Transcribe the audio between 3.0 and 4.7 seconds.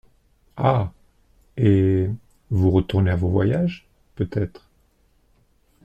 à vos voyages, peut-être.